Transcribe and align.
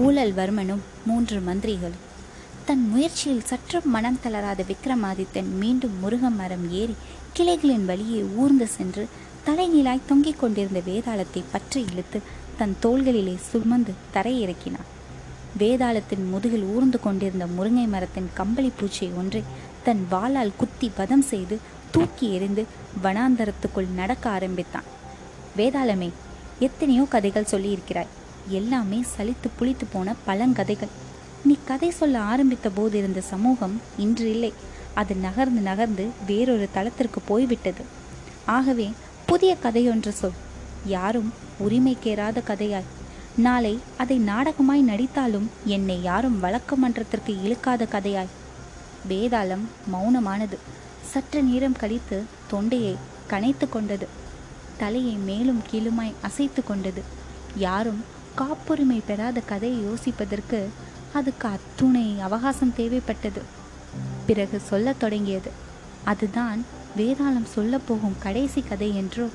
ஊழல்வர்மனும் 0.00 0.80
மூன்று 1.08 1.36
மந்திரிகளும் 1.48 2.04
தன் 2.66 2.84
முயற்சியில் 2.92 3.44
சற்று 3.50 3.78
மனம் 3.94 4.18
தளராத 4.22 4.64
விக்ரமாதித்தன் 4.70 5.50
மீண்டும் 5.60 5.94
முருக 6.02 6.30
மரம் 6.38 6.64
ஏறி 6.80 6.94
கிளைகளின் 7.36 7.84
வழியே 7.84 8.20
ஊர்ந்து 8.36 8.66
சென்று 8.66 9.04
தலைகீழாய் 9.46 10.06
தொங்கிக் 10.06 10.40
கொண்டிருந்த 10.40 10.80
வேதாளத்தை 10.86 11.42
பற்றி 11.52 11.80
இழுத்து 11.90 12.20
தன் 12.58 12.74
தோள்களிலே 12.82 13.34
சுமந்து 13.50 13.92
தரையிறக்கினான். 14.14 14.88
வேதாளத்தின் 15.58 16.24
முதுகில் 16.32 16.66
ஊர்ந்து 16.74 17.00
கொண்டிருந்த 17.00 17.46
முருங்கை 17.56 17.86
மரத்தின் 17.94 18.28
கம்பளி 18.34 18.72
பூச்சை 18.78 19.08
ஒன்றை 19.14 19.42
தன் 19.82 20.02
வாளால் 20.10 20.56
குத்தி 20.56 20.90
வதம் 20.96 21.26
செய்து 21.32 21.58
தூக்கி 21.90 22.26
எறிந்து 22.32 22.62
வனாந்தரத்துக்குள் 23.02 23.94
நடக்க 24.00 24.24
ஆரம்பித்தான். 24.30 24.90
வேதாளமே 25.56 26.10
எத்தனையோ 26.58 27.06
கதைகள் 27.10 27.52
சொல்லியிருக்கிறாய். 27.52 28.12
எல்லாமே 28.48 29.04
சலித்து 29.16 29.48
புளித்து 29.60 29.84
போன 29.92 30.14
பழங்கதைகள். 30.26 30.88
நீ 31.44 31.56
கதை 31.64 31.90
சொல்ல 31.90 32.20
ஆரம்பித்த 32.20 32.70
போது 32.70 32.98
இருந்த 32.98 33.20
சமூகம் 33.20 33.80
இன்று 33.96 34.30
இல்லை. 34.30 34.52
அது 34.94 35.14
நகர்ந்து 35.14 35.60
நகர்ந்து 35.60 36.08
வேறொரு 36.26 36.68
தளத்திற்கு 36.72 37.20
போய்விட்டது. 37.20 37.84
ஆகவே 38.46 38.92
புதிய 39.26 39.56
கதையொன்று 39.62 40.08
சொல். 40.08 40.30
யாரும் 40.86 41.32
உரிமை 41.58 41.96
கேறாத 42.04 42.42
கதையாய். 42.46 42.84
நாளை 43.36 43.78
அதை 43.98 44.18
நாடகமாய் 44.18 44.84
நடித்தாலும் 44.84 45.46
என்னை 45.64 46.02
யாரும் 46.02 46.40
வழக்க 46.40 46.76
மன்றத்திற்கு 46.76 47.42
இழுக்காத 47.42 47.86
கதையாய். 47.92 48.26
வேதாளம் 49.08 49.64
மௌனமானது. 49.92 50.56
சற்று 51.04 51.42
நேரம் 51.42 51.76
கழித்து 51.76 52.22
தொண்டையை 52.46 52.96
கனைத்து 53.30 53.68
கொண்டது. 53.68 54.06
தலையை 54.76 55.14
மேலும் 55.14 55.62
கீழுமாய் 55.70 56.12
அசைத்து 56.22 56.64
கொண்டது. 56.64 57.02
யாரும் 57.56 58.04
காப்புரிமை 58.34 59.02
பெறாத 59.06 59.40
கதையை 59.40 59.84
யோசிப்பதற்கு 59.84 60.64
அதுக்கு 61.12 61.48
அத்துணை 61.48 62.20
அவகாசம் 62.20 62.74
தேவைப்பட்டது. 62.76 63.42
பிறகு 64.26 64.60
சொல்லத் 64.60 65.00
தொடங்கியது. 65.00 65.50
அதுதான் 66.04 66.64
வேதாளம் 66.96 67.46
சொல்லப்போகும் 67.56 68.18
கடைசி 68.18 68.62
கதை 68.62 68.96
என்றோ 68.96 69.26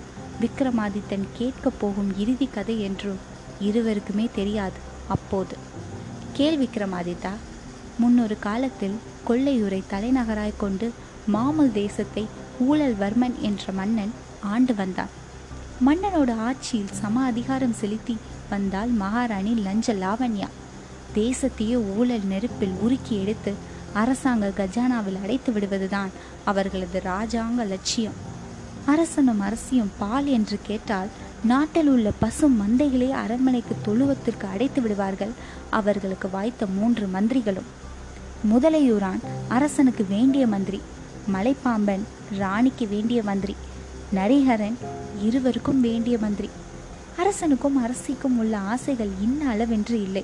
விக்ரமாதித்தன் 0.41 1.27
கேட்கப் 1.37 1.79
போகும் 1.79 2.17
இறுதி 2.17 2.49
கதை 2.53 2.81
என்றோ 2.81 3.13
இருவருக்குமே 3.61 4.27
தெரியாது 4.35 4.79
அப்போது. 5.07 5.57
கேள் 6.33 6.57
விக்ரமாதித்தா 6.57 7.31
முன்னொரு 7.97 8.39
காலத்தில் 8.39 8.97
கொள்ளையூரை 9.27 9.83
தலைநகராய் 9.91 10.57
கொண்டு 10.57 10.91
மாமல் 11.33 11.71
தேசத்தை 11.71 12.25
ஊழல்வர்மன் 12.69 13.37
என்ற 13.39 13.71
மன்னன் 13.71 14.13
ஆண்டு 14.41 14.75
வந்தான். 14.75 15.17
மன்னனோட 15.85 16.37
ஆட்சியில் 16.37 16.93
சம 16.93 17.23
அதிகாரம் 17.23 17.73
செலுத்தி 17.73 18.17
வந்தால் 18.49 18.89
மகாராணி 18.89 19.53
லஞ்ச 19.53 19.93
லாவண்யா. 19.93 20.47
தேசத்தையே 21.15 21.97
ஊழல் 21.97 22.23
நெருப்பில் 22.23 22.75
உருக்கி 22.87 23.21
எடுத்து 23.21 23.53
அரசாங்க 23.93 24.51
கஜானாவில் 24.57 25.21
அடைத்து 25.21 25.51
விடுவதுதான் 25.51 26.09
அவர்களது 26.45 27.01
ராஜாங்க 27.05 27.67
லட்சியம். 27.67 28.13
அரசனும் 28.85 29.39
அரசியும் 29.39 29.91
பால் 29.99 30.25
என்று 30.25 30.59
கேட்டால் 30.63 31.07
நாட்டில் 31.43 31.87
உள்ள 31.87 32.11
பசு 32.19 32.49
மந்தைகளே 32.49 33.09
அரண்மனைக்கு 33.09 33.75
தொழுவத்திற்கு 33.85 34.45
அடைத்து 34.51 34.81
விடுவார்கள். 34.81 35.31
அவர்களுக்கு 35.69 36.29
வாய்த்த 36.29 36.65
மூன்று 36.65 37.09
மந்திரிகளும். 37.13 37.69
முதலையூரான் 38.53 39.19
அரசனுக்கு 39.47 40.05
வேண்டிய 40.09 40.47
மந்திரி 40.47 40.81
மலைப்பாம்பன் 41.33 42.01
ராணிக்கு 42.37 42.87
வேண்டிய 42.87 43.23
மந்திரி 43.23 43.55
நரிஹரன் 44.15 44.75
இருவருக்கும் 45.21 45.81
வேண்டிய 45.81 46.17
மந்திரி. 46.17 46.49
அரசனுக்கும் 47.19 47.77
அரசிக்கும் 47.83 48.35
உள்ள 48.41 48.57
ஆசைகள் 48.73 49.09
இன்ன 49.25 49.39
அளவென்று 49.53 49.95
இல்லை. 50.05 50.23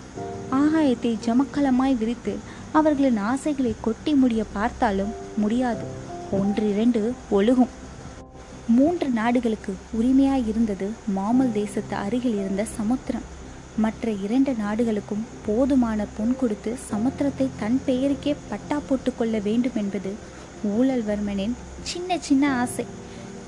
ஆகாயத்தை 0.60 1.12
ஜமக்கலமாய் 1.26 1.98
விரித்து 2.02 2.34
அவர்களின் 2.72 3.20
ஆசைகளை 3.32 3.74
கொட்டி 3.86 4.12
முடிய 4.22 4.42
பார்த்தாலும் 4.58 5.12
முடியாது. 5.42 5.86
ஒன்றிரண்டு 6.40 7.02
ஒழுகும். 7.38 7.74
மூன்று 8.78 9.08
நாடுகளுக்கு 9.20 9.74
உரிமையாய் 9.98 10.48
இருந்தது 10.52 10.88
மாமல் 11.18 11.52
தேசத்து 11.52 11.96
அருகில் 12.06 12.38
இருந்த 12.42 12.66
சமுத்திரம். 12.78 13.28
மற்ற 13.84 14.12
இரண்டு 14.26 14.54
நாடுகளுக்கும் 14.64 15.28
போதுமான 15.46 16.06
பொன் 16.18 16.36
கொடுத்து 16.42 16.74
சமுத்திரத்தை 16.92 17.48
தன் 17.62 17.80
பெயருக்கே 17.88 18.36
பட்டா 18.52 18.80
போட்டுக்கொள்ள 18.88 19.40
வேண்டும் 19.50 19.78
என்பது 19.84 20.14
ஊழல்வர்மனின் 20.76 21.56
சின்ன 21.92 22.18
சின்ன 22.28 22.44
ஆசை. 22.62 22.86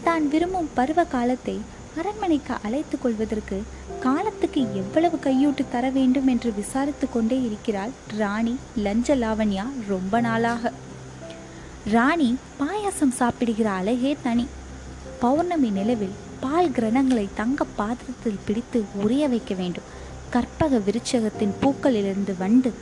தான் 0.04 0.26
விரும்பும் 0.34 0.70
பருவ 0.74 1.00
காலத்தை 1.16 1.56
அரண்மனைக்கு 1.96 2.54
அழைத்துக் 2.64 3.02
கொள்வதற்கு 3.02 3.64
காலத்துக்கு 4.00 4.62
எவ்வளவு 4.62 5.18
கையூட்டு 5.18 5.66
தர 5.72 5.90
வேண்டும் 5.90 6.28
என்று 6.28 6.54
விசாரித்து 6.54 7.10
கொண்டே 7.10 7.42
இருக்கிறாள் 7.42 7.90
ராணி 8.18 8.58
லஞ்ச 8.76 9.16
லாவண்யா 9.16 9.64
ரொம்ப 9.88 10.20
நாளாக. 10.22 10.72
ராணி 11.92 12.38
பாயாசம் 12.60 13.12
சாப்பிடுகிற 13.12 13.70
அழகே 13.70 14.18
தனி. 14.24 14.48
பௌர்ணமி 15.20 15.70
நிலவில் 15.70 16.14
பால் 16.40 16.70
கிரணங்களை 16.70 17.28
தங்க 17.36 17.66
பாத்திரத்தில் 17.76 18.40
பிடித்து 18.46 18.84
உரிய 18.94 19.28
வைக்க 19.28 19.56
வேண்டும். 19.56 19.84
கற்பக 20.30 20.78
விருட்சகத்தின் 20.78 21.54
பூக்களிலிருந்து 21.62 22.38
வண்டு 22.38 22.74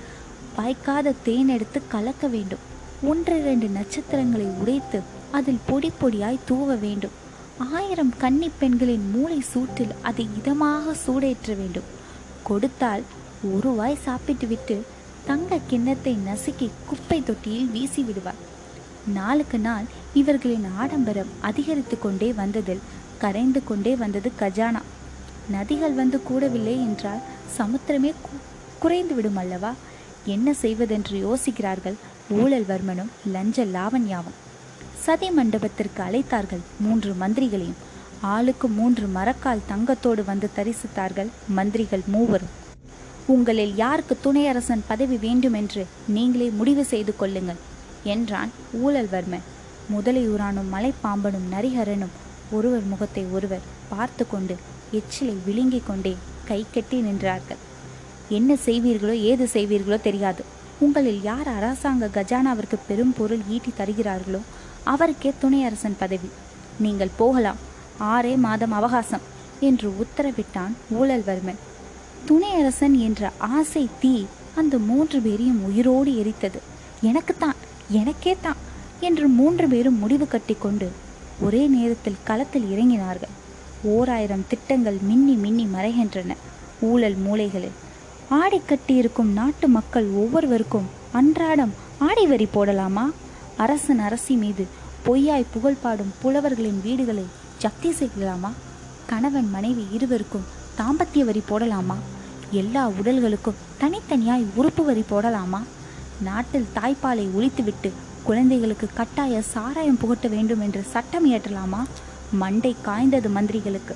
வாய்க்காத 0.55 1.13
தேன் 1.23 1.47
எடுத்து 1.47 1.81
கலக்க 1.87 2.27
வேண்டும். 2.27 2.73
ஒன்றிரண்டு 3.03 3.67
நட்சத்திரங்களை 3.67 4.45
உடைத்து 4.45 5.01
அதில் 5.31 5.59
பொடி 5.65 5.91
பொடியாய் 6.01 6.39
தூவ 6.45 6.75
வேண்டும். 6.75 7.23
ஆயிரம் 7.57 8.13
கன்னி 8.17 8.51
பெண்களின் 8.59 9.11
மூளை 9.11 9.43
சூட்டில் 9.53 9.93
அதை 10.01 10.27
இதமாக 10.39 10.93
சூடேற்ற 11.05 11.55
வேண்டும். 11.55 11.83
கொடுத்தால் 12.43 13.03
ஒரு 13.53 13.69
வாய் 13.69 13.97
சாப்பிட்டு 14.03 14.47
விட்டு 14.47 14.85
தங்க 15.25 15.59
கிண்ணத்தை 15.67 16.17
நசுக்கி 16.25 16.69
குப்பை 16.85 17.23
தொட்டியில் 17.23 17.71
வீசி 17.71 18.01
விடுவார். 18.01 18.41
நாளுக்கு 19.13 19.59
நாள் 19.59 19.83
இவர்களின் 20.13 20.65
ஆடம்பரம் 20.77 21.31
அதிகரித்து 21.41 21.99
கொண்டே 21.99 22.33
வந்ததில் 22.33 22.85
கரைந்து 23.17 23.63
கொண்டே 23.63 23.95
வந்தது 23.95 24.31
கஜானா. 24.39 24.81
நதிகள் 25.51 25.93
வந்து 25.93 26.21
கூடவில்லை 26.29 26.75
என்றால் 26.87 27.25
சமுத்திரமே 27.57 28.13
குறைந்து 28.79 29.15
விடும் 29.15 29.35
அல்லவா? 29.35 29.73
என்ன 30.25 30.53
செய்வதென்று 30.53 31.17
யோசிக்கிறார்கள்? 31.27 31.95
ஊழல்வர்மனும் 32.31 33.13
லஞ்ச 33.31 33.65
லாவண்யாவும். 33.65 34.39
சதி 35.05 35.27
மண்டபத்திற்கு 35.37 35.99
அழைத்தார்கள். 36.05 36.61
மூன்று 36.83 37.11
மந்திரிகளையும் 37.21 37.81
ஆளுக்கு 38.33 38.67
மூன்று 38.77 39.05
மரக்கால் 39.15 39.67
தங்கத்தோடு 39.71 40.21
வந்து 40.29 40.47
தரிசித்தார்கள். 40.57 41.29
மந்திரிகள் 41.57 42.03
மூவரும் 42.13 42.53
உங்களில் 43.33 43.73
யாருக்கு 43.81 44.15
துணையரசன் 44.25 44.83
பதவி 44.89 45.17
வேண்டுமென்று 45.25 45.83
நீங்களே 46.15 46.47
முடிவு 46.59 46.83
செய்து 46.93 47.13
கொள்ளுங்கள் 47.21 47.61
என்றான் 48.13 48.51
ஊழல்வர்மன். 48.83 49.45
முதலையூரானும் 49.93 50.71
மலைப்பாம்பனும் 50.75 51.47
நரிஹரனும் 51.53 52.15
ஒருவர் 52.57 52.85
முகத்தை 52.91 53.23
ஒருவர் 53.37 53.67
பார்த்து 53.91 54.23
கொண்டு 54.33 54.55
எச்சிலை 54.99 55.35
விழுங்கிக் 55.45 55.87
கொண்டே 55.87 56.13
கை 56.49 56.61
கட்டி 56.73 56.97
நின்றார்கள். 57.07 57.61
என்ன 58.37 58.51
செய்வீர்களோ 58.67 59.15
ஏது 59.31 59.45
செய்வீர்களோ 59.55 59.97
தெரியாது. 60.09 60.43
உங்களில் 60.85 61.21
யார் 61.29 61.49
அரசாங்க 61.57 62.09
கஜானாவிற்கு 62.15 62.77
பெரும் 62.87 63.15
பொருள் 63.17 63.43
ஈட்டி 63.55 63.71
தருகிறார்களோ 63.77 64.41
அவருக்கே 64.93 65.31
துணையரசன் 65.41 65.99
பதவி. 65.99 66.29
நீங்கள் 66.79 67.17
போகலாம். 67.21 67.59
ஆறே 68.13 68.33
மாதம் 68.37 68.71
அவகாசம் 68.71 69.25
என்று 69.59 69.87
உத்தரவிட்டான் 70.03 70.73
ஊழல்வர்மன். 70.99 71.61
துணையரசன் 72.27 72.95
என்ற 73.07 73.31
ஆசை 73.37 73.83
தீ 73.99 74.25
அந்த 74.55 74.77
மூன்று 74.89 75.19
பேரையும் 75.19 75.63
உயிரோடு 75.63 76.11
எரித்தது. 76.21 76.59
எனக்குத்தான் 77.01 77.59
எனக்கே 77.89 78.33
தான் 78.41 78.61
என்று 78.99 79.27
மூன்று 79.27 79.67
பேரும் 79.67 79.99
முடிவு 79.99 80.27
கட்டிக்கொண்டு 80.27 80.87
ஒரே 81.41 81.63
நேரத்தில் 81.67 82.23
களத்தில் 82.23 82.67
இறங்கினார்கள். 82.73 83.33
ஓராயிரம் 83.83 84.47
திட்டங்கள் 84.47 84.97
மின்னி 85.01 85.35
மின்னி 85.43 85.65
மறைகின்றன. 85.73 86.31
ஊழல் 86.81 87.17
மூலைகளில் 87.25 87.75
ஆடை 88.29 88.61
கட்டியிருக்கும் 88.61 89.31
நாட்டு 89.39 89.67
மக்கள் 89.67 90.07
ஒவ்வொருவருக்கும் 90.21 90.87
அன்றாடம் 91.11 91.73
ஆடை 91.97 92.27
வரி 92.27 92.47
போடலாமா? 92.53 93.05
அரசன் 93.57 93.99
அரசி 93.99 94.35
மீது 94.35 94.67
பொய்யாய் 95.05 95.45
புகழ் 95.51 95.81
பாடும் 95.81 96.13
புலவர்களின் 96.21 96.81
வீடுகளை 96.83 97.25
ஜப்தி 97.61 97.85
செய்யலாமா? 97.85 98.51
கணவன் 99.05 99.49
மனைவி 99.49 99.87
இருவருக்கும் 99.91 100.43
தாம்பத்திய 100.77 101.19
வரி 101.19 101.41
போடலாமா? 101.49 101.95
எல்லா 102.51 102.89
உடல்களுக்கும் 102.89 103.59
தனித்தனியாய் 103.79 104.45
உறுப்பு 104.55 104.85
வரி 104.85 105.03
போடலாமா? 105.11 105.61
நாட்டில் 106.21 106.67
தாய்ப்பாலை 106.75 107.27
ஒழித்துவிட்டு 107.37 107.91
குழந்தைகளுக்கு 108.23 108.89
கட்டாய 108.93 109.41
சாராயம் 109.41 109.97
புகட்ட 109.97 110.27
வேண்டும் 110.27 110.61
என்று 110.61 110.83
சட்டம் 110.83 111.31
இயற்றலாமா? 111.31 111.85
மண்டை 112.31 112.75
காய்ந்தது 112.85 113.29
மந்திரிகளுக்கு. 113.29 113.95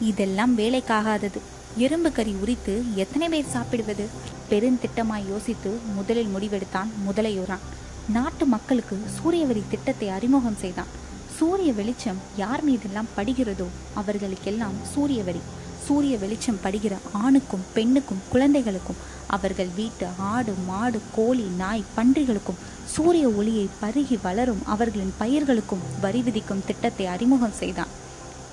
இதெல்லாம் 0.00 0.58
வேலைக்காகாதது. 0.58 1.38
எறும்பு 1.76 2.12
கறி 2.12 2.34
உரித்து 2.40 2.82
எத்தனை 2.94 3.28
பேர் 3.28 3.50
சாப்பிடுவது? 3.50 4.08
பெருந்திட்டமாய் 4.50 5.28
யோசித்து 5.28 5.78
முதலில் 5.94 6.34
முடிவெடுத்தான் 6.36 6.88
முதலையூரான். 7.08 7.64
நாட்டு 8.12 8.46
மக்களுக்கு 8.46 8.96
சூரியவரி 9.16 9.62
திட்டத்தை 9.68 10.08
அறிமுகம் 10.08 10.58
செய்தான். 10.60 10.90
சூரிய 11.38 11.72
வெளிச்சம் 11.72 12.16
யார் 12.36 12.62
மீதெல்லாம் 12.64 13.08
படுகிறதோ 13.16 13.66
அவர்களுக்கெல்லாம் 13.94 14.76
சூரிய 14.92 15.22
வரி 15.22 15.40
சூரிய 15.86 16.18
வெளிச்சம் 16.18 16.60
படுகிற 16.62 16.96
ஆணுக்கும் 17.12 17.64
பெண்ணுக்கும் 17.74 18.22
குழந்தைகளுக்கும் 18.30 18.96
அவர்கள் 19.26 19.68
வீட்டு 19.76 20.06
ஆடு 20.18 20.54
மாடு 20.66 21.00
கோழி 21.16 21.46
நாய் 21.56 21.84
பன்றிகளுக்கும் 21.96 22.62
சூரிய 22.94 23.28
ஒளியை 23.28 23.68
பருகி 23.82 24.18
வளரும் 24.22 24.62
அவர்களின் 24.64 25.14
பயிர்களுக்கும் 25.18 25.84
வரி 26.00 26.22
விதிக்கும் 26.22 26.64
திட்டத்தை 26.66 27.06
அறிமுகம் 27.06 27.58
செய்தான். 27.60 27.94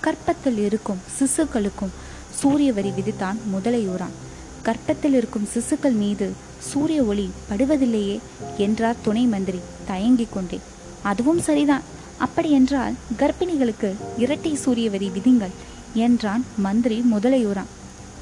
கற்பத்தில் 0.02 0.58
இருக்கும் 0.58 1.02
சிசுக்களுக்கும் 1.20 1.96
சூரிய 2.42 2.74
வரி 2.74 2.90
விதித்தான் 2.90 3.38
முதலையூரான் 3.54 4.16
கர்ப்பத்தில் 4.64 5.16
இருக்கும் 5.20 5.48
சிசுக்கள் 5.54 5.96
மீது 5.96 6.32
சூரிய 6.60 7.04
ஒளி 7.04 7.30
படுவதில்லையே 7.50 8.20
என்றார் 8.58 9.02
துணை 9.02 9.26
மந்திரி 9.26 9.60
தயங்கிக் 9.86 10.34
கொண்டே. 10.34 10.60
அதுவும் 11.02 11.42
சரிதான். 11.42 11.82
அப்படியென்றால் 12.18 12.94
கர்ப்பிணிகளுக்கு 13.18 13.90
இரட்டை 14.18 14.56
சூரிய 14.56 14.90
வரி 14.90 15.10
விதிங்கள் 15.10 15.56
என்றான் 15.94 16.44
மந்திரி 16.58 17.04
முதலையூரான். 17.14 17.72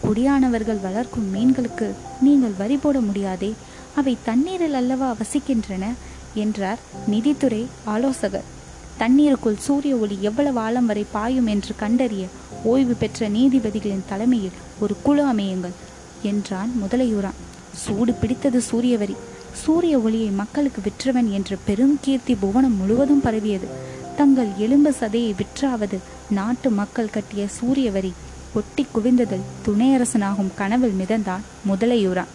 குடியானவர்கள் 0.06 0.82
வளர்க்கும் 0.82 1.28
மீன்களுக்கு 1.36 1.88
நீங்கள் 2.22 2.58
வரி 2.58 2.78
போட 2.78 3.00
முடியாதே. 3.00 3.54
அவை 3.96 4.18
தண்ணீரில் 4.24 4.74
அல்லவா 4.74 5.16
வசிக்கின்றன 5.16 5.86
என்றார் 6.34 6.80
நிதித்துறை 7.12 7.66
ஆலோசகர். 7.84 8.50
தண்ணீருக்குள் 8.98 9.58
சூரிய 9.58 9.96
ஒளி 9.96 10.18
எவ்வளவு 10.22 10.60
ஆழம் 10.60 10.86
வரை 10.86 11.06
பாயும் 11.12 11.48
என்று 11.48 11.74
கண்டறிய 11.76 12.26
ஓய்வு 12.64 12.94
பெற்ற 12.94 13.30
நீதிபதிகளின் 13.30 14.10
தலைமையில் 14.10 14.60
ஒரு 14.80 14.96
குழு 15.04 15.24
அமையுங்கள். 15.26 15.78
என்றான் 16.24 16.72
முதலையூரான். 16.84 17.40
சூடு 17.76 18.14
பிடித்தது 18.14 18.62
சூரியவரி 18.72 19.16
சூரிய 19.54 20.00
ஒளியை 20.00 20.28
மக்களுக்கு 20.28 20.82
விற்றவன் 20.82 21.30
என்ற 21.30 21.58
பெரும் 21.66 21.98
கீர்த்தி 22.02 22.36
புவனம் 22.36 22.78
முழுவதும் 22.78 23.22
பரவியது. 23.22 23.68
தங்கள் 24.16 24.48
எலும்பு 24.58 24.96
சதையை 25.00 25.36
விற்றாவது 25.36 25.98
நாட்டு 26.30 26.70
மக்கள் 26.70 27.10
கட்டிய 27.10 27.48
சூரியவரி 27.62 28.12
ஒட்டி 28.54 28.88
குவிந்ததில் 28.96 29.46
துணையரசனாகும் 29.66 30.54
கனவில் 30.56 30.96
மிதந்தான் 31.00 31.40
முதலையூரான். 31.70 32.32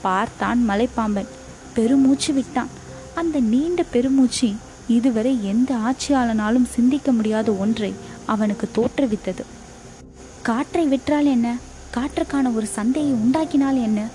பார்த்தான் 0.00 0.68
மலைப்பாம்பன். 0.68 1.26
பெருமூச்சு 1.74 2.32
விட்டான். 2.32 2.68
அந்த 3.14 3.40
நீண்ட 3.40 3.82
பெருமூச்சு 3.82 4.52
இதுவரை 4.88 5.38
எந்த 5.42 5.74
ஆட்சியாளனாலும் 5.74 6.70
சிந்திக்க 6.70 7.12
முடியாத 7.12 7.52
ஒன்றை 7.52 7.94
அவனுக்கு 8.24 8.68
தோற்றுவித்தது. 8.74 9.42
காற்றை 10.42 10.86
விற்றால் 10.86 11.24
என்ன? 11.24 11.56
காற்றுக்கான 11.96 12.54
ஒரு 12.54 12.66
சந்தையை 12.66 13.12
உண்டாக்கினால் 13.12 13.82
என்ன? 13.82 14.06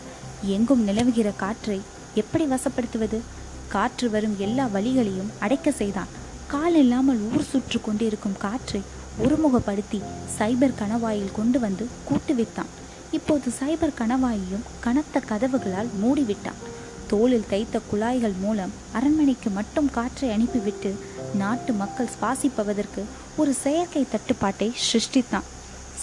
எங்கும் 0.44 0.88
நிலவுகிற 0.88 1.36
காற்றை 1.36 1.81
எப்படி 2.16 2.45
வசப்படுத்துவது? 2.45 3.19
காற்று 3.68 4.10
வரும் 4.10 4.36
எல்லா 4.38 4.66
வழிகளையும் 4.74 5.31
அடைக்க 5.39 5.72
செய்தான். 5.72 6.07
கால் 6.48 6.75
இல்லாமல் 6.75 7.19
ஊர் 7.33 7.44
சுற்று 7.44 7.81
கொண்டிருக்கும் 7.81 8.38
காற்றை 8.38 8.81
ஒருமுகப்படுத்தி 9.24 10.00
சைபர் 10.39 10.80
கணவாயில் 10.81 11.31
கொண்டு 11.31 11.60
வந்து 11.60 11.88
கூட்டு 12.06 12.33
வித்தான் 12.33 12.72
இப்போது 13.12 13.51
சைபர் 13.60 13.98
கணவாயையும் 14.00 14.66
கனத்த 14.80 15.22
கதவுகளால் 15.30 15.92
மூடிவிட்டான். 16.04 16.62
தோளில் 17.07 17.50
தைத்த 17.50 17.80
குழாய்கள் 17.89 18.33
மூலம் 18.42 18.72
அரண்மனைக்கு 18.92 19.50
மட்டும் 19.50 19.92
காற்றை 19.92 20.31
அனுப்பிவிட்டு 20.31 20.95
நாட்டு 21.36 21.74
மக்கள் 21.74 22.10
சுவாசிப்பதற்கு 22.22 23.04
ஒரு 23.36 23.54
செயற்கை 23.54 24.06
தட்டுப்பாட்டை 24.12 24.74
சிருஷ்டித்தான். 24.92 25.50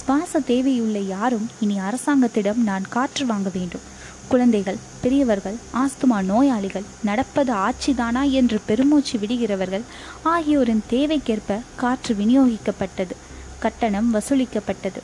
சுவாச 0.05 0.41
தேவையுள்ள 0.41 0.99
யாரும் 1.07 1.49
இனி 1.61 1.79
அரசாங்கத்திடம் 1.79 2.63
நான் 2.63 2.87
காற்று 2.89 3.27
வாங்க 3.27 3.51
வேண்டும். 3.55 3.81
குழந்தைகள் 4.29 4.79
பெரியவர்கள் 5.01 5.57
ஆஸ்துமா 5.75 6.23
நோயாளிகள் 6.23 6.83
நடப்பது 7.05 7.53
ஆட்சிதானா 7.53 8.31
என்று 8.31 8.61
பெருமூச்சு 8.67 9.19
விடுகிறவர்கள் 9.19 9.85
ஆகியோரின் 10.23 10.83
தேவைக்கேற்ப 10.91 11.61
காற்று 11.77 12.15
விநியோகிக்கப்பட்டது 12.15 13.17
கட்டணம் 13.59 14.15
வசூலிக்கப்பட்டது. 14.15 15.01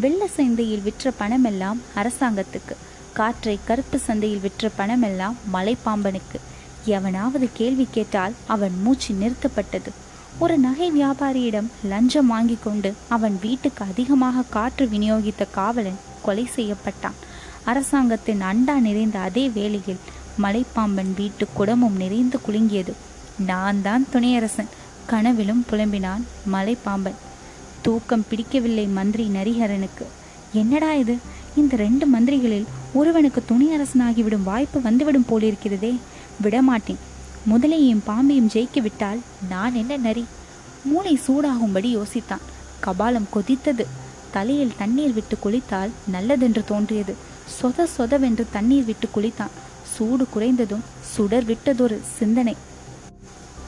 வெள்ள 0.00 0.26
சந்தையில் 0.26 0.82
விற்ற 0.82 1.12
பணமெல்லாம் 1.20 1.80
அரசாங்கத்துக்கு 1.96 2.76
காற்றை 3.12 3.58
கருப்பு 3.64 3.98
சந்தையில் 3.98 4.40
விற்ற 4.40 4.70
பணமெல்லாம் 4.78 5.36
மலைப்பாம்பனுக்கு. 5.52 6.38
எவனாவது 6.84 7.48
கேள்வி 7.52 7.86
கேட்டால் 7.90 8.34
அவன் 8.46 8.82
மூச்சு 8.82 9.14
நிறுத்தப்பட்டது. 9.14 9.90
ஒரு 10.38 10.58
நகை 10.58 10.92
வியாபாரியிடம் 10.92 11.66
லஞ்சம் 11.84 12.26
வாங்கி 12.26 12.58
கொண்டு 12.62 12.94
அவன் 13.08 13.38
வீட்டுக்கு 13.40 13.84
அதிகமாக 13.84 14.42
காற்று 14.42 14.86
விநியோகித்த 14.86 15.50
காவலன் 15.50 15.98
கொலை 16.22 16.48
செய்யப்பட்டான். 16.56 17.16
அரசாங்கத்தின் 17.64 18.40
அண்டா 18.40 18.78
நிறைந்த 18.78 19.18
அதே 19.18 19.48
வேளையில் 19.48 19.98
மலைப்பாம்பன் 20.42 21.14
வீட்டு 21.16 21.48
குடமும் 21.52 21.96
நிறைந்து 21.96 22.38
குலுங்கியது. 22.46 22.92
நான் 23.46 23.82
தான் 23.82 24.06
துணையரசன். 24.12 24.70
கனவிலும் 25.06 25.64
புலம்பினான் 25.70 26.24
மலைப்பாம்பன். 26.52 27.18
தூக்கம் 27.82 28.24
பிடிக்கவில்லை 28.28 28.86
மந்திரி 28.86 29.30
நரிஹரனுக்கு. 29.34 30.06
என்னடா 30.52 30.94
இது? 30.94 31.16
இந்த 31.56 31.76
ரெண்டு 31.76 32.06
மந்திரிகளில் 32.06 32.66
ஒருவனுக்கு 32.92 33.42
துணியரசனாகிவிடும் 33.48 34.42
வாய்ப்பு 34.42 34.80
வந்துவிடும் 34.80 35.26
போலிருக்கிறதே. 35.30 35.98
விடமாட்டேன். 36.40 37.16
முதலையும் 37.46 38.00
பாம்பையும் 38.06 38.48
ஜெயிக்க 38.48 38.80
விட்டால் 38.80 39.18
நான் 39.48 39.74
என்ன 39.74 39.96
நரி? 39.96 40.24
மூளை 40.84 41.20
சூடாகும்படி 41.26 41.98
யோசித்தான். 41.98 42.40
கபாலம் 42.80 43.28
கொதித்தது. 43.34 43.86
தலையில் 44.30 44.72
தண்ணீர் 44.78 45.12
விட்டு 45.12 45.38
குளித்தால் 45.38 45.90
நல்லதென்று 46.06 46.64
தோன்றியது. 46.64 47.14
சொத 47.46 47.86
சொதவென்று 47.98 48.46
தண்ணீர் 48.52 48.84
விட்டு 48.84 49.08
குளித்தான். 49.14 49.50
சூடு 49.94 50.26
குறைந்ததும் 50.34 50.84
சுடர் 51.00 51.44
விட்டதொரு 51.44 52.00
சிந்தனை. 52.18 52.56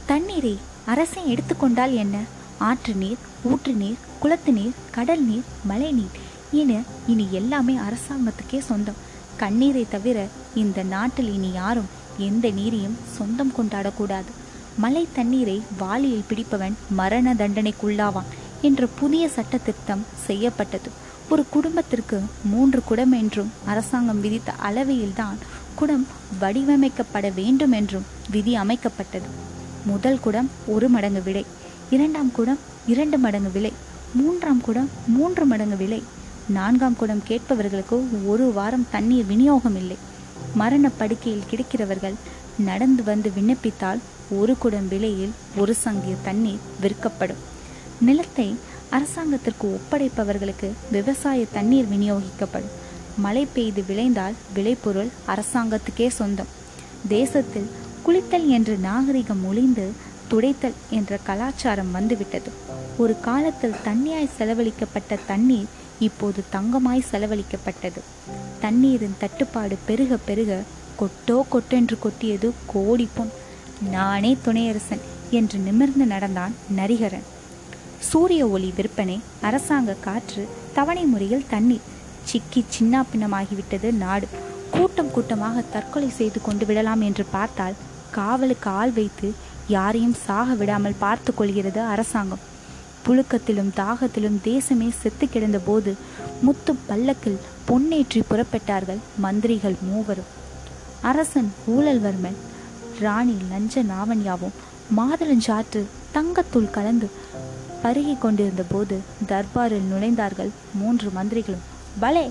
தண்ணீரை 0.06 0.58
அரசை 0.86 1.28
எடுத்துக்கொண்டால் 1.28 1.92
என்ன? 1.92 2.18
ஆற்று 2.58 2.94
நீர் 2.94 3.16
ஊற்று 3.42 3.72
நீர் 3.72 3.96
குளத்து 4.18 4.52
நீர் 4.52 4.72
கடல் 4.90 5.24
நீர் 5.24 5.42
மழை 5.64 5.92
நீர் 5.92 6.28
என 6.50 6.82
இனி 7.06 7.28
எல்லாமே 7.30 7.74
அரசாங்கத்துக்கே 7.74 8.58
சொந்தம். 8.58 9.08
கண்ணீரை 9.36 9.86
தவிர 9.90 10.26
இந்த 10.54 10.82
நாட்டில் 10.82 11.32
இனி 11.32 11.52
யாரும் 11.52 11.98
எந்த 12.20 12.48
நீரையும் 12.48 12.98
சொந்தம் 13.16 13.52
கொண்டாடக்கூடாது. 13.58 14.30
மழை 14.78 15.08
தண்ணீரை 15.12 15.62
வாளியில் 15.78 16.28
பிடிப்பவன் 16.28 16.76
மரண 16.90 17.34
தண்டனைக்குள்ளாவான் 17.34 18.30
என்ற 18.62 18.88
புதிய 19.00 19.28
சட்ட 19.28 19.58
திருத்தம் 19.58 20.04
செய்யப்பட்டது. 20.26 20.90
ஒரு 21.28 21.44
குடும்பத்திற்கு 21.50 22.20
மூன்று 22.44 22.80
குடம் 22.84 23.12
என்றும் 23.12 23.50
அரசாங்கம் 23.66 24.20
விதித்த 24.20 24.52
அளவையில்தான் 24.68 25.38
குடம் 25.74 26.06
வடிவமைக்கப்பட 26.40 27.34
வேண்டும் 27.34 27.72
என்றும் 27.72 28.08
விதி 28.30 28.54
அமைக்கப்பட்டது. 28.54 29.28
முதல் 29.86 30.20
குடம் 30.20 30.48
ஒரு 30.66 30.88
மடங்கு 30.88 31.22
விலை 31.22 31.44
இரண்டாம் 31.90 32.32
குடம் 32.32 32.58
இரண்டு 32.86 33.18
மடங்கு 33.18 33.50
விலை 33.50 33.72
மூன்றாம் 34.14 34.60
குடம் 34.60 34.88
மூன்று 35.06 35.44
மடங்கு 35.46 35.76
விலை. 35.76 36.02
நான்காம் 36.48 36.96
குடம் 36.96 37.22
கேட்பவர்களுக்கு 37.28 37.96
ஒரு 38.26 38.52
வாரம் 38.52 38.86
தண்ணீர் 38.90 39.26
விநியோகம் 39.26 39.76
இல்லை 39.76 39.96
மரண 40.54 40.88
படுக்கையில் 40.88 41.48
கிடக்கிறவர்கள் 41.50 42.14
நடந்து 42.58 43.02
வந்து 43.02 43.32
விண்ணப்பித்தால் 43.36 43.98
ஒரு 44.30 44.58
குடம் 44.58 44.88
விலையில் 44.88 45.30
ஒரு 45.56 45.74
சங்கிய 45.74 46.14
தண்ணீர் 46.22 46.58
விற்கப்படும். 46.80 47.36
நிலத்தை 48.00 48.56
அரசாங்கத்திற்கு 48.90 49.78
ஒப்படைப்பவர்களுக்கு 49.78 50.70
விவசாய 50.90 51.46
தண்ணீர் 51.52 51.86
விநியோகிக்கப்படும். 51.92 52.74
மழை 53.16 53.46
பெய்து 53.52 53.84
விளைந்தால் 53.86 54.32
விளைபொருள் 54.54 55.08
அரசாங்கத்துக்கே 55.26 56.08
சொந்தம். 56.08 56.46
தேசத்தில் 57.08 57.70
குளித்தல் 58.06 58.46
என்ற 58.46 58.76
நாகரிகம் 58.76 59.44
ஒளிந்து 59.44 59.90
துடைத்தல் 60.28 60.74
என்ற 60.90 61.18
கலாச்சாரம் 61.22 61.90
வந்துவிட்டது. 61.90 62.50
ஒரு 62.96 63.20
காலத்தில் 63.20 63.80
தண்ணியாய் 63.84 64.34
செலவழிக்கப்பட்ட 64.38 65.18
தண்ணீர் 65.26 65.66
இப்போது 66.00 66.40
தங்கமாய் 66.54 67.08
செலவழிக்கப்பட்டது. 67.10 68.00
தண்ணீரின் 68.60 69.18
தட்டுப்பாடு 69.18 69.76
பெருக 69.86 70.18
பெருக 70.28 70.62
கொட்டோ 71.00 71.36
கொட்டென்று 71.48 71.96
கொட்டியது 71.98 72.48
கோடி 72.66 73.08
பொன். 73.14 73.32
நானே 73.90 74.32
துணையரசன் 74.44 75.04
என்று 75.30 75.58
நிமிர்ந்து 75.58 76.06
நடந்தான் 76.06 76.54
நரிகரன். 76.76 77.28
சூரிய 78.08 78.42
ஒளி 78.48 78.72
விற்பனை 78.76 79.16
அரசாங்க 79.42 79.96
காற்று 80.06 80.48
தவணை 80.72 81.04
முறையில் 81.04 81.48
தண்ணீர். 81.48 81.88
சிக்கி 82.24 82.64
சின்னாப்பின்னமாகிவிட்டது 82.74 83.88
நாடு. 84.04 84.28
கூட்டம் 84.70 85.10
கூட்டமாக 85.10 85.62
தற்கொலை 85.74 86.10
செய்து 86.18 86.40
கொண்டு 86.42 86.66
விடலாம் 86.66 87.00
என்று 87.00 87.24
பார்த்தால் 87.36 87.80
காவலுக்கு 88.10 88.70
ஆள் 88.70 88.92
வைத்து 88.92 89.28
யாரையும் 89.66 90.16
சாக 90.26 90.54
விடாமல் 90.54 91.00
பார்த்து 91.04 91.30
கொள்கிறது 91.34 91.80
அரசாங்கம். 91.80 92.44
புழுக்கத்திலும் 93.04 93.70
தாகத்திலும் 93.76 94.38
தேசமே 94.44 94.88
செத்து 95.00 95.28
கிடந்த 95.28 95.58
போது 95.58 95.92
முத்து 96.40 96.74
பல்லக்கில் 96.86 97.40
பொன்னேற்றி 97.68 98.20
புறப்பட்டார்கள் 98.30 99.00
மந்திரிகள் 99.18 99.76
மூவரும். 99.82 100.30
அரசன் 101.00 101.50
ஊழல்வர்மன் 101.76 102.38
ராணி 103.00 103.36
லஞ்ச 103.50 103.82
நாவன்யாவும் 103.82 104.56
மாதுளஞ்சாற்று 104.96 105.82
தங்கத்துள் 106.14 106.70
கலந்து 106.70 107.10
பருகி 107.82 108.18
கொண்டிருந்த 108.18 108.64
போது 108.68 108.98
தர்பாரில் 109.28 109.88
நுழைந்தார்கள் 109.92 110.50
மூன்று 110.74 111.10
மந்திரிகளும். 111.16 111.66
பலே 112.00 112.30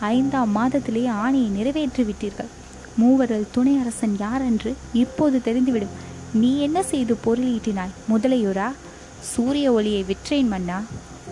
ஐந்தாம் 0.00 0.56
மாதத்திலேயே 0.56 1.10
ஆணையை 1.24 1.48
நிறைவேற்றி 1.48 2.02
விட்டீர்கள். 2.02 2.50
மூவரில் 2.96 3.50
துணை 3.50 3.78
அரசன் 3.78 4.16
யார் 4.18 4.42
என்று 4.42 4.76
இப்போது 4.92 5.40
தெரிந்துவிடும். 5.44 5.96
நீ 6.32 6.58
என்ன 6.58 6.82
செய்து 6.82 7.18
பொருளீட்டினாய்? 7.24 7.96
முதலையூரா? 8.10 8.68
சூரிய 9.20 9.72
ஒளியை 9.72 10.04
விற்றேன் 10.04 10.48
மன்னா 10.48 10.82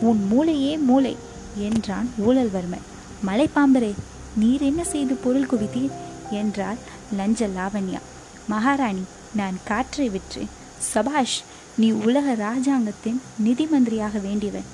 உன் 0.01 0.21
மூளையே 0.31 0.79
மூளை 0.79 1.17
என்றான் 1.57 2.11
ஊழல்வர்மன். 2.27 2.87
மலைப்பாம்பரே 3.27 3.95
நீர் 4.37 4.61
என்ன 4.61 4.85
செய்து 4.85 5.15
பொருள் 5.15 5.47
குவித்தீர்? 5.47 5.91
என்றாள் 6.31 6.77
லஞ்ச 7.17 7.49
லாவண்யா. 7.49 8.01
மகாராணி 8.49 9.05
நான் 9.35 9.57
காற்றை 9.65 10.11
விற்றேன் 10.11 10.53
சபாஷ் 10.79 11.43
நீ 11.77 11.91
உலக 11.91 12.33
ராஜாங்கத்தின் 12.33 13.21
நிதி 13.39 13.67
மந்திரியாக 13.67 14.21
வேண்டியவன். 14.21 14.69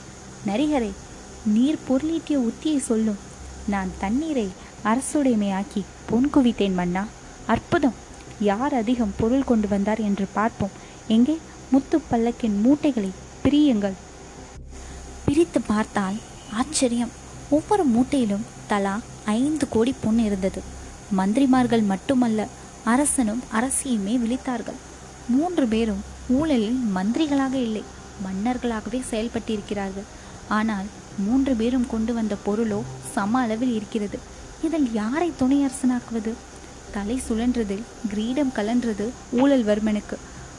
நரிகரே 0.47 0.91
நீர் 1.45 1.79
பொருளீட்டிய 1.89 2.37
உத்தியை 2.37 2.79
சொல்லும். 2.79 3.19
நான் 3.67 3.91
தண்ணீரை 3.99 4.49
அரசுடைமையாக்கி 4.85 5.83
பொன் 6.11 6.31
குவித்தேன் 6.35 6.75
மன்னா. 6.75 7.07
அற்புதம் 7.47 7.95
யார் 8.41 8.75
அதிகம் 8.75 9.15
பொருள் 9.17 9.45
கொண்டு 9.45 9.69
வந்தார் 9.69 9.99
என்று 9.99 10.27
பார்ப்போம். 10.33 10.71
எங்கே? 11.07 11.39
முத்து 11.75 11.99
பல்லக்கின் 12.11 12.57
மூட்டைகளை 12.65 13.11
பிரியுங்கள். 13.45 13.97
பிரித்து 15.27 15.61
பார்த்தால் 15.61 16.17
ஆச்சரியம். 16.61 17.13
ஒவ்வொரு 17.57 17.85
மூட்டையிலும் 17.95 18.45
தலா 18.71 18.95
ஐந்து 19.39 19.65
கோடி 19.69 19.93
பொன் 20.03 20.21
இருந்தது. 20.27 20.61
மந்திரிமார்கள் 21.19 21.85
மட்டுமல்ல 21.93 22.47
அரசனும் 22.93 23.43
அரசியுமே 23.59 24.15
விழித்தார்கள். 24.23 24.79
மூன்று 25.29 25.65
பேரும் 25.73 26.03
ஊழலில் 26.39 26.79
மந்திரிகளாக 26.97 27.55
இல்லை 27.67 27.83
மன்னர்களாகவே 28.27 29.01
செயல்பட்டிருக்கிறார்கள். 29.11 30.09
ஆனால் 30.59 30.89
மூன்று 31.27 31.55
பேரும் 31.61 31.89
கொண்டு 31.93 32.15
வந்த 32.15 32.37
பொருளோ 32.47 32.81
சம 33.15 33.41
அளவில் 33.41 33.75
இருக்கிறது. 33.79 34.19
இதில் 34.67 34.89
யாரை 35.01 35.29
துணை 35.37 35.59
அரசனாக்குவது? 35.67 36.35
தலை 36.97 37.17
சுழன்றதில் 37.29 37.85
கிரீடம் 38.11 38.55
கலன்றது 38.57 39.07
ஊழல்வர்மனுக்கு 39.41 40.17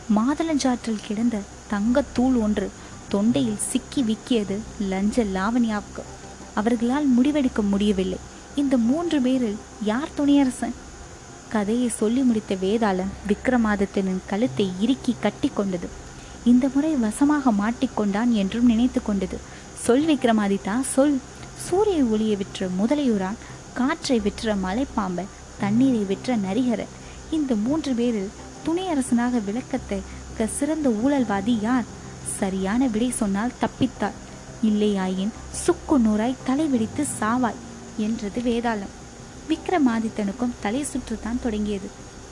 மாதளஞ்சாற்றில் 0.09 1.05
கிடந்த 1.07 1.39
தங்கத்தூள் 1.69 2.41
ஒன்று 2.41 2.69
தொண்டையில் 3.09 3.57
சிக்கி 3.57 4.01
விக்கியது 4.01 4.57
லஞ்ச 4.79 5.23
லாவணியாவுக்கு. 5.23 6.03
அவர்களால் 6.53 7.07
முடிவெடுக்க 7.19 7.61
முடியவில்லை. 7.61 8.17
இந்த 8.55 8.77
மூன்று 8.77 9.21
பேரில் 9.21 9.55
யார் 9.83 10.09
துணையரசன்? 10.17 10.75
கதையை 11.49 11.89
சொல்லி 11.89 12.21
முடித்த 12.21 12.55
வேதாளம் 12.55 13.11
விக்ரமாதித்தனின் 13.27 14.21
கழுத்தை 14.27 14.71
இறுக்கி 14.79 15.15
கட்டி 15.19 15.51
கொண்டது. 15.53 15.87
இந்த 16.43 16.69
முறை 16.73 16.93
வசமாக 16.93 17.51
மாட்டிக்கொண்டான் 17.51 18.29
என்றும் 18.29 18.65
நினைத்து 18.65 19.01
கொண்டது. 19.03 19.37
சொல் 19.81 20.05
விக்ரமாதித்தா 20.05 20.81
சொல். 20.81 21.19
சூரிய 21.57 22.03
ஒளியை 22.03 22.35
விற்ற 22.35 22.67
முதலையூரான் 22.81 23.37
காற்றை 23.73 24.19
விற்ற 24.19 24.55
மலைப்பாம்பன் 24.55 25.33
தண்ணீரை 25.59 25.99
விற்ற 25.99 26.37
நரிகரன். 26.37 26.93
இந்த 27.31 27.55
மூன்று 27.55 27.93
பேரில் 27.93 28.29
துணை 28.65 28.85
அரசனாக 28.93 29.39
விளக்கத்தை 29.47 29.99
சிறந்த 30.57 30.87
ஊழல்வாதி 31.03 31.55
யார்? 31.61 31.87
சரியான 32.39 32.87
விடை 32.93 33.09
சொன்னால் 33.11 33.57
தப்பித்தாள் 33.61 34.17
இல்லையாயின் 34.63 35.33
சுக்கு 35.63 35.97
நூறாய் 36.05 36.41
தலை 36.47 36.65
வெடித்து 36.73 37.03
சாவாய் 37.19 37.61
என்றது 37.97 38.39
வேதாளம். 38.49 38.93
விக்ரமாதித்தனுக்கும் 39.49 40.57
தலை 40.61 40.81
சுற்றுத்தான் 40.83 41.43
தொடங்கியது. 41.43 41.89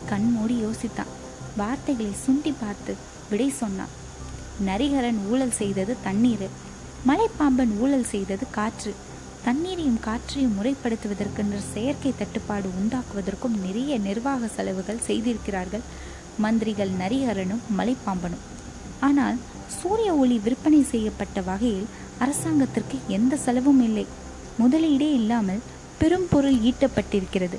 கண் 0.10 0.30
மூடி 0.36 0.56
யோசித்தான். 0.66 1.12
வார்த்தைகளை 1.58 2.12
சுண்டி 2.26 2.54
பார்த்து 2.60 2.94
விடை 3.30 3.50
சொன்னான். 3.62 3.94
நரிகரன் 4.66 5.20
ஊழல் 5.30 5.58
செய்தது 5.62 5.96
தண்ணீர். 6.04 6.48
மலைப்பாம்பன் 7.08 7.74
ஊழல் 7.80 8.12
செய்தது 8.14 8.46
காற்று. 8.58 8.94
தண்ணீரையும் 9.44 10.02
காற்றையும் 10.08 10.58
முறைப்படுத்துவதற்கென்று 10.58 11.60
செயற்கை 11.74 12.12
தட்டுப்பாடு 12.18 12.70
உண்டாக்குவதற்கும் 12.80 13.60
நிறைய 13.66 13.94
நிர்வாக 14.08 14.48
செலவுகள் 14.48 15.06
செய்திருக்கிறார்கள். 15.08 15.86
மந்திரிகள் 16.46 16.92
நரிகரனும் 17.02 17.64
மலைப்பாம்பனும். 17.78 18.44
ஆனால் 19.00 19.38
சூரிய 19.80 20.10
ஒளி 20.16 20.38
விற்பனை 20.38 20.82
செய்யப்பட்ட 20.84 21.42
வகையில் 21.42 21.88
அரசாங்கத்திற்கு 22.20 22.98
எந்த 23.08 23.36
செலவும் 23.36 23.82
இல்லை. 23.88 24.06
முதலீடே 24.60 25.10
இல்லாமல் 25.20 25.66
பெரும் 25.98 26.28
பொருள் 26.30 26.60
ஈட்டப்பட்டிருக்கிறது. 26.70 27.58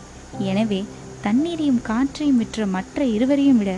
எனவே 0.51 0.85
தண்ணீரையும் 1.23 1.83
காற்றையும் 1.83 2.41
விற்ற 2.43 2.67
மற்ற 2.67 3.05
இருவரையும் 3.17 3.61
விட 3.63 3.73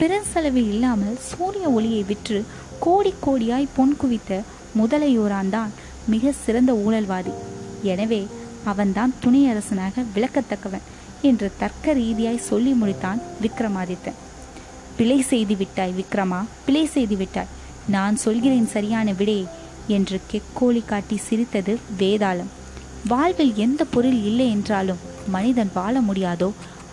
பெருஞ்செலவு 0.00 0.62
இல்லாமல் 0.72 1.16
சூரிய 1.30 1.66
ஒளியை 1.68 2.02
விற்று 2.02 2.38
கோடி 2.84 3.12
கோடியாய் 3.24 3.74
பொன் 3.76 3.96
குவித்த 4.00 4.42
முதலையோரான் 4.78 5.50
தான் 5.56 5.72
மிக 6.12 6.32
சிறந்த 6.44 6.72
ஊழல்வாதி. 6.84 7.32
எனவே 7.82 8.26
அவன்தான் 8.64 9.12
துணை 9.20 9.42
அரசனாக 9.50 10.02
விளக்கத்தக்கவன் 10.14 10.86
என்று 11.22 11.50
தர்க்க 11.58 11.92
ரீதியாய் 11.92 12.46
சொல்லி 12.48 12.72
முடித்தான் 12.72 13.20
விக்ரமாதித்தன். 13.42 14.18
பிழை 14.98 15.18
செய்து 15.30 15.54
விட்டாய் 15.56 15.96
விக்ரமா? 15.98 16.38
பிழை 16.66 16.84
செய்து 16.86 17.16
விட்டாய். 17.16 17.52
நான் 17.94 18.16
சொல்கிறேன் 18.16 18.68
சரியான 18.74 19.12
விடை 19.12 19.40
என்று 19.96 20.16
கெக்கோழி 20.30 20.82
காட்டி 20.84 21.16
சிரித்தது 21.26 21.74
வேதாளம். 22.00 22.50
வாழ்வில் 23.08 23.52
எந்த 23.64 23.82
பொருள் 23.94 24.18
இல்லை 24.30 24.46
என்றாலும் 24.50 25.02
மனிதன் 25.34 25.70
வாழ 25.74 26.00
முடியாதோ 26.00 26.48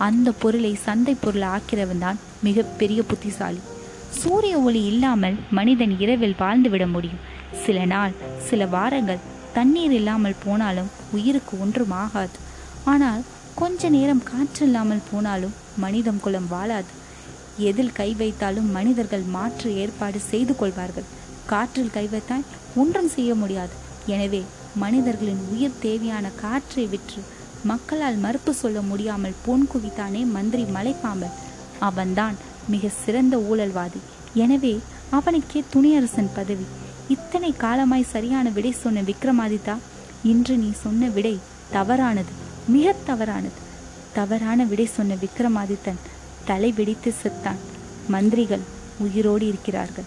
அந்த 0.08 0.30
பொருளை 0.42 0.72
சந்தை 0.86 1.14
பொருள் 1.24 1.46
ஆக்கிறவன் 1.56 2.04
தான் 2.06 2.20
மிகப்பெரிய 2.48 3.02
புத்திசாலி. 3.12 3.62
சூரிய 4.20 4.56
ஒளி 4.68 4.82
இல்லாமல் 4.92 5.38
மனிதன் 5.60 5.94
இரவில் 6.04 6.40
வாழ்ந்துவிட 6.42 6.86
முடியும். 6.92 7.24
சில 7.66 7.80
நாள் 7.94 8.14
சில 8.48 8.66
வாரங்கள் 8.76 9.26
தண்ணீர் 9.54 9.92
இல்லாமல் 9.92 10.42
போனாலும் 10.46 10.92
உயிருக்கு 11.18 11.54
ஒன்றும் 11.64 11.96
ஆகாது. 12.04 12.38
ஆனால் 12.94 13.24
கொஞ்ச 13.62 13.90
நேரம் 13.90 14.24
காற்று 14.32 14.64
இல்லாமல் 14.66 15.08
போனாலும் 15.12 15.58
மனிதம் 15.84 16.22
குலம் 16.26 16.50
வாழாது. 16.54 16.92
எதில் 17.70 17.92
கை 17.92 18.16
வைத்தாலும் 18.20 18.70
மனிதர்கள் 18.72 19.26
மாற்று 19.36 19.76
ஏற்பாடு 19.76 20.20
செய்து 20.32 20.56
கொள்வார்கள். 20.56 21.08
காற்றில் 21.46 21.94
கை 21.98 22.08
வைத்தால் 22.08 22.46
ஒன்றும் 22.76 23.10
செய்ய 23.16 23.36
முடியாது. 23.36 23.74
எனவே 24.08 24.42
மனிதர்களின் 24.84 25.44
உயிர் 25.54 25.80
தேவையான 25.80 26.32
காற்றை 26.42 26.86
விற்று 26.88 27.22
மக்களால் 27.64 28.16
மறுப்பு 28.16 28.54
சொல்ல 28.54 28.82
முடியாமல் 28.82 29.40
பொன் 29.46 29.68
குவித்தானே 29.74 30.22
மந்திரி 30.36 30.64
மலைப்பாம்பன். 30.64 31.38
அவன்தான் 31.80 32.36
மிக 32.74 32.90
சிறந்த 33.04 33.38
ஊழல்வாதி. 33.38 34.00
எனவே 34.34 34.80
அவனுக்கே 35.10 35.64
துணியரசன் 35.74 36.32
பதவி. 36.36 36.66
இத்தனை 37.16 37.52
காலமாய் 37.64 38.12
சரியான 38.14 38.50
விடை 38.50 38.72
சொன்ன 38.72 39.02
விக்ரமாதித்தா 39.02 39.76
இன்று 40.24 40.58
நீ 40.58 40.72
சொன்ன 40.84 41.08
விடை 41.08 41.40
தவறானது 41.72 42.34
மிக 42.68 42.96
தவறானது. 43.06 43.60
தவறான 44.14 44.64
விடை 44.64 44.86
சொன்ன 44.86 45.14
விக்ரமாதித்தன் 45.24 46.02
தலை 46.46 46.72
வெடித்து 46.72 47.14
செத்தான். 47.24 47.60
மந்திரிகள் 48.08 48.60
உயிரோடு 48.98 49.48
இருக்கிறார்கள். 49.48 50.04